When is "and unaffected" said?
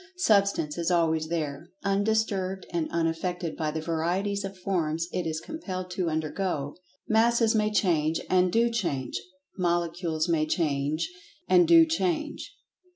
2.73-3.55